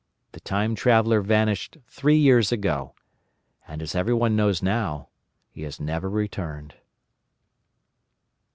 The 0.31 0.39
Time 0.39 0.73
Traveller 0.73 1.21
vanished 1.21 1.77
three 1.85 2.17
years 2.17 2.51
ago. 2.51 2.95
And, 3.67 3.83
as 3.83 3.93
everybody 3.93 4.33
knows 4.33 4.63
now, 4.63 5.09
he 5.51 5.61
has 5.61 5.79
never 5.79 6.09
returned. 6.09 6.73